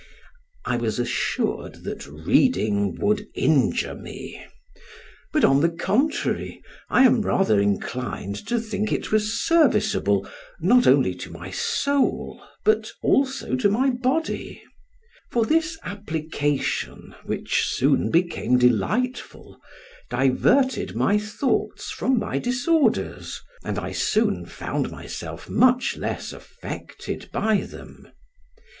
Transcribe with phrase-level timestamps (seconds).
[0.65, 4.43] I was assured that reading would injure me;
[5.31, 10.27] but on the contrary, I am rather inclined to think it was serviceable,
[10.59, 14.63] not only to my soul, but also to my body;
[15.29, 19.59] for this application, which soon became delightful,
[20.09, 27.57] diverted my thoughts from my disorders, and I soon found myself much less affected by
[27.57, 28.07] them.